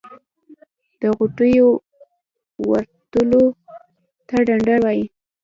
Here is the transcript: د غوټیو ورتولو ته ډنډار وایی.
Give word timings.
د 0.99 1.01
غوټیو 1.17 1.67
ورتولو 2.69 3.43
ته 4.29 4.35
ډنډار 4.47 4.79
وایی. 4.83 5.05